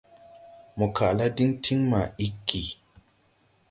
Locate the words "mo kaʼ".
0.77-1.11